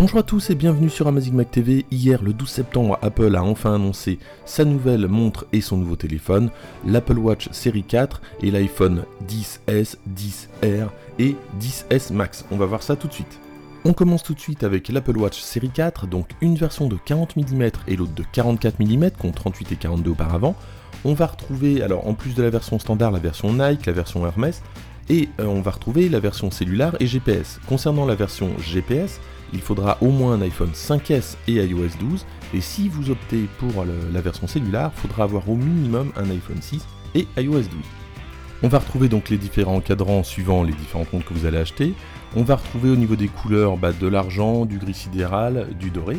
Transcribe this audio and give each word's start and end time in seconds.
Bonjour 0.00 0.20
à 0.20 0.22
tous 0.22 0.48
et 0.48 0.54
bienvenue 0.54 0.88
sur 0.88 1.08
Amazing 1.08 1.34
Mac 1.34 1.50
TV. 1.50 1.84
Hier, 1.90 2.22
le 2.22 2.32
12 2.32 2.48
septembre, 2.48 2.98
Apple 3.02 3.36
a 3.36 3.44
enfin 3.44 3.74
annoncé 3.74 4.18
sa 4.46 4.64
nouvelle 4.64 5.06
montre 5.08 5.44
et 5.52 5.60
son 5.60 5.76
nouveau 5.76 5.94
téléphone, 5.94 6.48
l'Apple 6.86 7.18
Watch 7.18 7.50
série 7.52 7.82
4 7.82 8.22
et 8.42 8.50
l'iPhone 8.50 9.04
10S, 9.28 9.96
10R 10.16 10.88
et 11.18 11.36
10S 11.60 12.14
Max. 12.14 12.46
On 12.50 12.56
va 12.56 12.64
voir 12.64 12.82
ça 12.82 12.96
tout 12.96 13.08
de 13.08 13.12
suite. 13.12 13.40
On 13.84 13.92
commence 13.92 14.22
tout 14.22 14.32
de 14.32 14.40
suite 14.40 14.64
avec 14.64 14.88
l'Apple 14.88 15.18
Watch 15.18 15.38
série 15.38 15.68
4, 15.68 16.06
donc 16.06 16.30
une 16.40 16.54
version 16.54 16.86
de 16.88 16.96
40 16.96 17.36
mm 17.36 17.70
et 17.86 17.96
l'autre 17.96 18.14
de 18.14 18.24
44 18.32 18.80
mm, 18.80 19.10
contre 19.18 19.42
38 19.42 19.72
et 19.72 19.76
42 19.76 20.12
auparavant. 20.12 20.56
On 21.04 21.12
va 21.12 21.26
retrouver, 21.26 21.82
alors 21.82 22.08
en 22.08 22.14
plus 22.14 22.34
de 22.34 22.42
la 22.42 22.48
version 22.48 22.78
standard, 22.78 23.10
la 23.10 23.18
version 23.18 23.52
Nike, 23.52 23.84
la 23.84 23.92
version 23.92 24.26
Hermès, 24.26 24.62
et 25.10 25.28
euh, 25.40 25.44
on 25.44 25.60
va 25.60 25.72
retrouver 25.72 26.08
la 26.08 26.20
version 26.20 26.50
cellulaire 26.50 26.96
et 27.00 27.06
GPS. 27.06 27.60
Concernant 27.66 28.06
la 28.06 28.14
version 28.14 28.48
GPS, 28.60 29.20
il 29.52 29.60
faudra 29.60 29.98
au 30.00 30.10
moins 30.10 30.34
un 30.34 30.42
iPhone 30.42 30.70
5S 30.72 31.36
et 31.48 31.54
iOS 31.54 31.88
12, 31.98 32.26
et 32.54 32.60
si 32.60 32.88
vous 32.88 33.10
optez 33.10 33.48
pour 33.58 33.84
la 33.84 34.20
version 34.20 34.46
cellulaire, 34.46 34.90
il 34.96 35.00
faudra 35.00 35.24
avoir 35.24 35.48
au 35.48 35.56
minimum 35.56 36.12
un 36.16 36.30
iPhone 36.30 36.60
6 36.60 36.84
et 37.14 37.26
iOS 37.36 37.62
12. 37.62 37.68
On 38.62 38.68
va 38.68 38.78
retrouver 38.78 39.08
donc 39.08 39.30
les 39.30 39.38
différents 39.38 39.80
cadrans 39.80 40.22
suivant 40.22 40.62
les 40.62 40.74
différents 40.74 41.06
comptes 41.06 41.24
que 41.24 41.32
vous 41.32 41.46
allez 41.46 41.56
acheter. 41.56 41.94
On 42.36 42.42
va 42.42 42.56
retrouver 42.56 42.90
au 42.90 42.96
niveau 42.96 43.16
des 43.16 43.28
couleurs 43.28 43.78
bah, 43.78 43.92
de 43.92 44.06
l'argent, 44.06 44.66
du 44.66 44.76
gris 44.76 44.92
sidéral, 44.92 45.68
du 45.78 45.90
doré. 45.90 46.18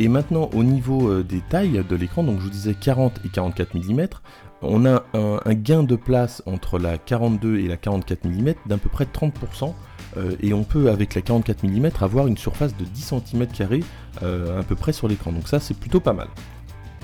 Et 0.00 0.08
maintenant 0.08 0.50
au 0.52 0.64
niveau 0.64 1.08
euh, 1.08 1.22
des 1.22 1.40
tailles 1.40 1.84
de 1.88 1.96
l'écran, 1.96 2.24
donc 2.24 2.38
je 2.38 2.44
vous 2.44 2.50
disais 2.50 2.74
40 2.74 3.20
et 3.24 3.28
44 3.28 3.74
mm, 3.76 4.06
on 4.62 4.84
a 4.84 5.04
un, 5.14 5.54
gain 5.54 5.84
de 5.84 5.94
place 5.96 6.42
entre 6.46 6.78
la 6.78 6.98
42 6.98 7.58
et 7.58 7.68
la 7.68 7.76
44 7.76 8.24
mm 8.24 8.54
d'à 8.66 8.78
peu 8.78 8.88
près 8.88 9.04
30%. 9.04 9.72
Euh, 10.16 10.36
et 10.42 10.52
on 10.52 10.64
peut 10.64 10.90
avec 10.90 11.14
la 11.14 11.22
44 11.22 11.64
mm 11.64 11.90
avoir 12.00 12.26
une 12.26 12.36
surface 12.36 12.76
de 12.76 12.84
10 12.84 13.14
cm 13.26 13.46
euh, 14.22 14.60
à 14.60 14.62
peu 14.62 14.74
près 14.74 14.92
sur 14.92 15.08
l'écran. 15.08 15.32
Donc 15.32 15.48
ça 15.48 15.60
c'est 15.60 15.76
plutôt 15.76 16.00
pas 16.00 16.12
mal. 16.12 16.28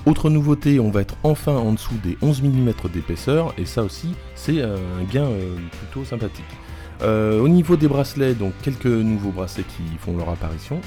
Autre 0.05 0.29
nouveauté, 0.29 0.79
on 0.79 0.91
va 0.91 1.01
être 1.01 1.15
enfin 1.23 1.55
en 1.55 1.73
dessous 1.73 1.95
des 2.03 2.17
11 2.21 2.43
mm 2.43 2.73
d'épaisseur 2.93 3.53
et 3.57 3.65
ça 3.65 3.83
aussi 3.83 4.09
c'est 4.35 4.59
euh, 4.59 4.75
un 4.99 5.03
gain 5.05 5.29
plutôt 5.79 6.05
sympathique. 6.05 6.45
au 7.01 7.47
niveau 7.47 7.75
des 7.75 7.87
bracelets, 7.87 8.33
donc 8.33 8.53
quelques 8.61 8.85
nouveaux 8.85 9.31
bracelets 9.31 9.63
qui 9.63 9.83
font 9.99 10.17
leur 10.17 10.29
apparition. 10.29 10.81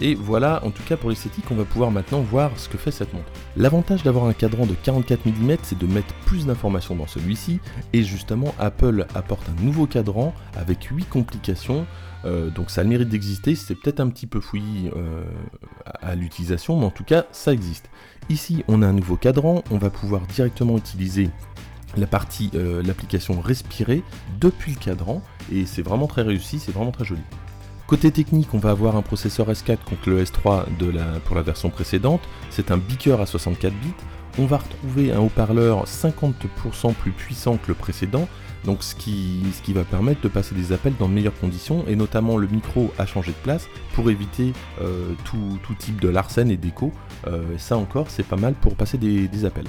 Et 0.00 0.14
voilà, 0.14 0.64
en 0.64 0.70
tout 0.70 0.82
cas 0.82 0.96
pour 0.96 1.10
l'esthétique, 1.10 1.44
on 1.50 1.54
va 1.54 1.64
pouvoir 1.64 1.90
maintenant 1.90 2.20
voir 2.20 2.50
ce 2.56 2.68
que 2.68 2.78
fait 2.78 2.90
cette 2.90 3.12
montre. 3.12 3.30
L'avantage 3.56 4.02
d'avoir 4.02 4.24
un 4.24 4.32
cadran 4.32 4.66
de 4.66 4.74
44 4.74 5.26
mm, 5.26 5.56
c'est 5.62 5.78
de 5.78 5.86
mettre 5.86 6.14
plus 6.26 6.46
d'informations 6.46 6.96
dans 6.96 7.06
celui-ci, 7.06 7.60
et 7.92 8.02
justement 8.02 8.54
Apple 8.58 9.06
apporte 9.14 9.48
un 9.48 9.62
nouveau 9.62 9.86
cadran 9.86 10.34
avec 10.56 10.84
8 10.84 11.08
complications, 11.08 11.86
euh, 12.24 12.50
donc 12.50 12.70
ça 12.70 12.80
a 12.80 12.84
le 12.84 12.90
mérite 12.90 13.08
d'exister, 13.08 13.54
c'est 13.54 13.74
peut-être 13.74 14.00
un 14.00 14.08
petit 14.08 14.26
peu 14.26 14.40
fouillis 14.40 14.90
euh, 14.96 15.24
à, 15.84 16.14
l'utilisation, 16.14 16.78
mais 16.78 16.86
en 16.86 16.90
tout 16.90 17.04
cas 17.04 17.26
ça 17.32 17.52
existe. 17.52 17.90
Ici 18.28 18.64
on 18.68 18.82
a 18.82 18.86
un 18.86 18.92
nouveau 18.92 19.16
cadran, 19.16 19.62
on 19.70 19.78
va 19.78 19.90
pouvoir 19.90 20.22
directement 20.22 20.76
utiliser 20.76 21.30
la 21.96 22.06
partie, 22.06 22.50
euh, 22.54 22.82
l'application 22.82 23.40
respirer 23.40 24.02
depuis 24.40 24.72
le 24.72 24.78
cadran, 24.78 25.22
et 25.52 25.66
c'est 25.66 25.82
vraiment 25.82 26.06
très 26.06 26.22
réussi, 26.22 26.58
c'est 26.58 26.72
vraiment 26.72 26.92
très 26.92 27.04
joli. 27.04 27.22
Côté 27.92 28.10
technique, 28.10 28.54
on 28.54 28.58
va 28.58 28.70
avoir 28.70 28.96
un 28.96 29.02
processeur 29.02 29.50
S4 29.50 29.84
contre 29.84 30.08
le 30.08 30.24
S3 30.24 30.64
pour 31.26 31.36
la 31.36 31.42
version 31.42 31.68
précédente. 31.68 32.22
C'est 32.48 32.70
un 32.70 32.78
beaker 32.78 33.20
à 33.20 33.26
64 33.26 33.74
bits. 33.74 33.92
On 34.38 34.46
va 34.46 34.56
retrouver 34.56 35.12
un 35.12 35.18
haut-parleur 35.18 35.84
50% 35.84 36.94
plus 36.94 37.10
puissant 37.10 37.58
que 37.58 37.68
le 37.68 37.74
précédent, 37.74 38.28
donc 38.64 38.82
ce 38.82 38.94
qui, 38.94 39.42
va 39.74 39.84
permettre 39.84 40.22
de 40.22 40.28
passer 40.28 40.54
des 40.54 40.72
appels 40.72 40.94
dans 40.98 41.06
de 41.06 41.12
meilleures 41.12 41.38
conditions, 41.38 41.84
et 41.86 41.94
notamment 41.94 42.38
le 42.38 42.46
micro 42.46 42.90
a 42.98 43.04
changé 43.04 43.32
de 43.32 43.42
place 43.42 43.68
pour 43.92 44.08
éviter 44.08 44.54
euh, 44.80 45.12
tout, 45.26 45.58
type 45.78 46.00
de 46.00 46.08
larcène 46.08 46.50
et 46.50 46.56
d'écho. 46.56 46.92
Euh, 47.26 47.42
ça 47.58 47.76
encore, 47.76 48.06
c'est 48.08 48.26
pas 48.26 48.36
mal 48.36 48.54
pour 48.54 48.74
passer 48.74 48.96
des 48.96 49.44
appels. 49.44 49.68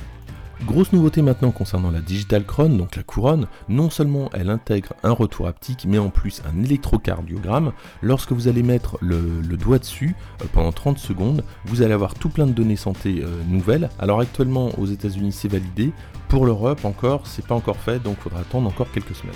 Grosse 0.62 0.94
nouveauté 0.94 1.22
maintenant 1.22 1.52
concernant 1.52 1.91
la 1.91 2.00
Digital 2.00 2.46
Crown, 2.46 2.78
donc 2.78 2.96
la 2.96 3.03
couronne, 3.03 3.47
non 3.68 3.90
seulement 3.90 4.30
elle 4.34 4.50
intègre 4.50 4.94
un 5.03 5.12
retour 5.12 5.47
haptique, 5.47 5.86
mais 5.86 5.97
en 5.97 6.09
plus 6.09 6.41
un 6.46 6.64
électrocardiogramme. 6.64 7.74
Lorsque 8.02 8.31
vous 8.31 8.47
allez 8.47 8.64
mettre 8.64 8.97
le, 9.02 9.41
doigt 9.58 9.80
dessus 9.80 10.16
euh, 10.41 10.46
pendant 10.53 10.72
30 10.72 11.00
secondes, 11.00 11.44
vous 11.66 11.81
allez 11.81 11.94
avoir 11.94 12.14
tout 12.14 12.30
plein 12.30 12.46
de 12.46 12.53
données 12.53 12.78
santé 12.78 13.22
euh, 13.24 13.41
nouvelles. 13.50 13.90
Alors 14.00 14.22
actuellement 14.22 14.69
aux 14.80 14.86
États-Unis 14.86 15.34
c'est 15.34 15.50
validé, 15.50 15.91
pour 16.30 16.46
l'Europe 16.46 16.85
encore 16.85 17.28
c'est 17.28 17.46
pas 17.46 17.56
encore 17.56 17.78
fait, 17.78 18.02
donc 18.02 18.18
faudra 18.20 18.40
attendre 18.40 18.70
encore 18.70 18.90
quelques 18.91 19.16
semaines. 19.16 19.35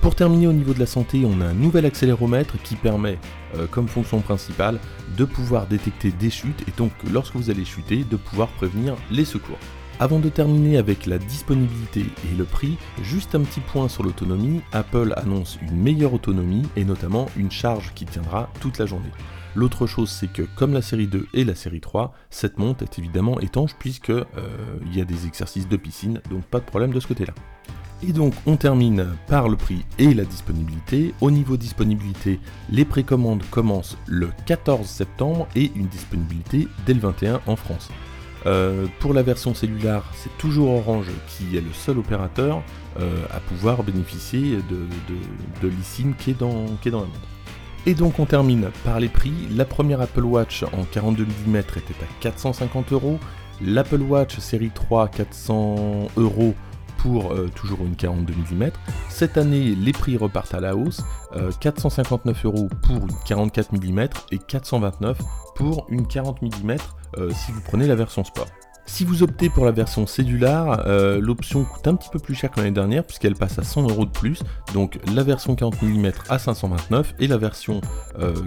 Pour 0.00 0.14
terminer 0.14 0.46
au 0.46 0.52
niveau 0.52 0.72
de 0.72 0.78
la 0.78 0.86
santé, 0.86 1.26
on 1.26 1.42
a 1.42 1.46
un 1.46 1.52
nouvel 1.52 1.84
accéléromètre 1.84 2.54
qui 2.62 2.74
permet, 2.74 3.18
euh, 3.56 3.66
comme 3.66 3.88
fonction 3.88 4.20
principale, 4.20 4.78
de 5.18 5.24
pouvoir 5.24 5.66
détecter 5.66 6.10
des 6.10 6.30
chutes 6.30 6.62
et 6.68 6.72
donc 6.76 6.92
lorsque 7.12 7.34
vous 7.34 7.50
allez 7.50 7.64
chuter, 7.66 8.04
de 8.04 8.16
pouvoir 8.16 8.48
prévenir 8.48 8.94
les 9.10 9.26
secours. 9.26 9.58
Avant 10.02 10.18
de 10.18 10.30
terminer 10.30 10.78
avec 10.78 11.04
la 11.04 11.18
disponibilité 11.18 12.00
et 12.00 12.34
le 12.34 12.44
prix, 12.44 12.78
juste 13.02 13.34
un 13.34 13.42
petit 13.42 13.60
point 13.60 13.86
sur 13.86 14.02
l'autonomie, 14.02 14.62
Apple 14.72 15.12
annonce 15.14 15.58
une 15.60 15.76
meilleure 15.76 16.14
autonomie 16.14 16.62
et 16.74 16.86
notamment 16.86 17.26
une 17.36 17.50
charge 17.50 17.92
qui 17.94 18.06
tiendra 18.06 18.48
toute 18.60 18.78
la 18.78 18.86
journée. 18.86 19.10
L'autre 19.54 19.86
chose 19.86 20.08
c'est 20.08 20.32
que 20.32 20.40
comme 20.56 20.72
la 20.72 20.80
série 20.80 21.06
2 21.06 21.26
et 21.34 21.44
la 21.44 21.54
série 21.54 21.82
3, 21.82 22.14
cette 22.30 22.56
montre 22.56 22.82
est 22.82 22.98
évidemment 22.98 23.40
étanche 23.40 23.72
puisque 23.78 24.08
euh, 24.08 24.24
il 24.86 24.96
y 24.96 25.02
a 25.02 25.04
des 25.04 25.26
exercices 25.26 25.68
de 25.68 25.76
piscine, 25.76 26.22
donc 26.30 26.44
pas 26.44 26.60
de 26.60 26.64
problème 26.64 26.94
de 26.94 27.00
ce 27.00 27.06
côté-là. 27.06 27.34
Et 28.02 28.14
donc 28.14 28.32
on 28.46 28.56
termine 28.56 29.06
par 29.26 29.50
le 29.50 29.58
prix 29.58 29.84
et 29.98 30.14
la 30.14 30.24
disponibilité. 30.24 31.12
Au 31.20 31.30
niveau 31.30 31.58
disponibilité, 31.58 32.40
les 32.70 32.86
précommandes 32.86 33.42
commencent 33.50 33.98
le 34.06 34.30
14 34.46 34.86
septembre 34.86 35.46
et 35.54 35.70
une 35.76 35.88
disponibilité 35.88 36.68
dès 36.86 36.94
le 36.94 37.00
21 37.00 37.42
en 37.46 37.56
France. 37.56 37.90
Euh, 38.46 38.86
pour 39.00 39.12
la 39.12 39.22
version 39.22 39.54
cellulaire, 39.54 40.02
c'est 40.14 40.36
toujours 40.38 40.70
Orange 40.70 41.10
qui 41.28 41.56
est 41.56 41.60
le 41.60 41.72
seul 41.72 41.98
opérateur 41.98 42.62
euh, 42.98 43.22
à 43.30 43.40
pouvoir 43.40 43.82
bénéficier 43.82 44.58
de, 44.70 45.68
l'eSIM 45.68 46.14
qui, 46.18 46.30
est 46.30 46.38
dans, 46.38 46.66
la 46.84 46.90
montre. 46.92 47.10
Et 47.86 47.94
donc 47.94 48.18
on 48.18 48.26
termine 48.26 48.70
par 48.84 49.00
les 49.00 49.08
prix. 49.08 49.32
La 49.54 49.64
première 49.64 50.00
Apple 50.00 50.24
Watch 50.24 50.62
en 50.62 50.84
42 50.84 51.24
mm 51.24 51.56
était 51.56 51.76
à 52.02 52.06
450 52.20 52.92
euros. 52.92 53.18
L'Apple 53.62 54.00
Watch 54.00 54.38
série 54.38 54.70
3 54.70 55.08
400 55.08 56.08
euros 56.16 56.54
pour 56.96 57.32
euh, 57.32 57.48
toujours 57.54 57.80
une 57.80 57.96
42 57.96 58.32
mm. 58.32 58.70
Cette 59.10 59.36
année, 59.36 59.74
les 59.74 59.92
prix 59.92 60.16
repartent 60.16 60.54
à 60.54 60.60
la 60.60 60.76
hausse. 60.76 61.02
459 61.60 62.44
euros 62.46 62.68
pour 62.82 62.96
une 62.96 63.14
44 63.24 63.72
mm 63.72 64.08
et 64.32 64.38
429 64.38 65.18
pour 65.54 65.86
une 65.90 66.06
40 66.06 66.42
mm 66.42 66.76
si 67.32 67.52
vous 67.52 67.60
prenez 67.60 67.86
la 67.86 67.94
version 67.94 68.24
sport. 68.24 68.46
Si 68.92 69.04
vous 69.04 69.22
optez 69.22 69.48
pour 69.48 69.64
la 69.64 69.70
version 69.70 70.04
cellulaire, 70.04 70.82
euh, 70.86 71.20
l'option 71.20 71.64
coûte 71.64 71.86
un 71.86 71.94
petit 71.94 72.08
peu 72.10 72.18
plus 72.18 72.34
cher 72.34 72.50
que 72.50 72.58
l'année 72.58 72.72
dernière 72.72 73.04
puisqu'elle 73.04 73.36
passe 73.36 73.56
à 73.58 73.62
100 73.62 73.88
euros 73.88 74.04
de 74.04 74.10
plus. 74.10 74.42
Donc 74.74 74.98
la 75.14 75.22
version 75.22 75.54
40 75.54 75.80
mm 75.80 76.10
à 76.28 76.40
529 76.40 77.14
et 77.20 77.28
la 77.28 77.36
version 77.36 77.80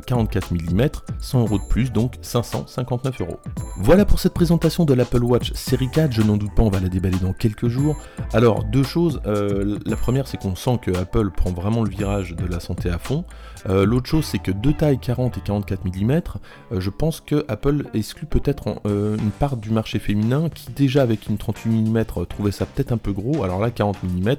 44 0.05 0.53
mm 0.53 0.89
100 1.19 1.39
euros 1.39 1.59
de 1.59 1.67
plus, 1.69 1.93
donc 1.93 2.15
559 2.21 3.21
euros. 3.21 3.39
Voilà 3.77 4.05
pour 4.05 4.19
cette 4.19 4.33
présentation 4.33 4.85
de 4.85 4.93
l'Apple 4.93 5.23
Watch 5.23 5.51
série 5.53 5.89
4. 5.89 6.11
Je 6.11 6.21
n'en 6.21 6.37
doute 6.37 6.53
pas, 6.53 6.61
on 6.61 6.69
va 6.69 6.79
la 6.79 6.89
déballer 6.89 7.17
dans 7.17 7.33
quelques 7.33 7.67
jours. 7.67 7.97
Alors 8.31 8.63
deux 8.63 8.83
choses. 8.83 9.19
Euh, 9.25 9.79
la 9.85 9.95
première, 9.95 10.27
c'est 10.27 10.37
qu'on 10.37 10.55
sent 10.55 10.79
que 10.81 10.95
Apple 10.95 11.31
prend 11.31 11.51
vraiment 11.51 11.83
le 11.83 11.89
virage 11.89 12.35
de 12.35 12.45
la 12.45 12.59
santé 12.59 12.89
à 12.89 12.99
fond. 12.99 13.25
Euh, 13.67 13.85
l'autre 13.85 14.07
chose, 14.07 14.25
c'est 14.25 14.37
que 14.37 14.51
deux 14.51 14.73
tailles 14.73 14.99
40 14.99 15.37
et 15.39 15.41
44 15.41 15.85
mm, 15.85 16.21
je 16.79 16.89
pense 16.91 17.19
que 17.19 17.45
Apple 17.47 17.85
exclut 17.95 18.27
peut-être 18.27 18.81
une 18.85 19.31
part 19.39 19.57
du 19.57 19.71
marché 19.71 19.97
féminin 19.99 20.49
qui 20.49 20.71
déjà 20.71 21.01
avec 21.01 21.27
une 21.27 21.37
38 21.37 21.69
mm 21.69 22.05
trouvait 22.29 22.51
ça 22.51 22.65
peut-être 22.65 22.91
un 22.91 22.97
peu 22.97 23.11
gros, 23.11 23.43
alors 23.43 23.59
là 23.59 23.71
40 23.71 24.03
mm, 24.03 24.35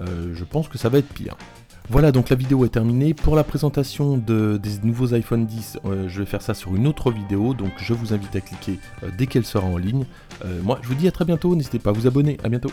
euh, 0.00 0.32
je 0.34 0.44
pense 0.44 0.68
que 0.68 0.78
ça 0.78 0.88
va 0.88 0.98
être 0.98 1.08
pire. 1.08 1.36
Voilà, 1.92 2.10
donc 2.10 2.30
la 2.30 2.36
vidéo 2.36 2.64
est 2.64 2.70
terminée. 2.70 3.12
Pour 3.12 3.36
la 3.36 3.44
présentation 3.44 4.16
de, 4.16 4.56
des 4.56 4.78
nouveaux 4.82 5.12
iPhone 5.12 5.44
10, 5.44 5.80
euh, 5.84 6.08
je 6.08 6.20
vais 6.20 6.24
faire 6.24 6.40
ça 6.40 6.54
sur 6.54 6.74
une 6.74 6.86
autre 6.86 7.10
vidéo, 7.10 7.52
donc 7.52 7.72
je 7.76 7.92
vous 7.92 8.14
invite 8.14 8.34
à 8.34 8.40
cliquer 8.40 8.78
euh, 9.02 9.10
dès 9.18 9.26
qu'elle 9.26 9.44
sera 9.44 9.66
en 9.66 9.76
ligne. 9.76 10.06
moi, 10.62 10.78
je 10.80 10.88
vous 10.88 10.94
dis 10.94 11.06
à 11.06 11.12
très 11.12 11.26
bientôt, 11.26 11.54
n'hésitez 11.54 11.78
pas 11.78 11.90
à 11.90 11.92
vous 11.92 12.06
abonner, 12.06 12.38
à 12.44 12.48
bientôt. 12.48 12.70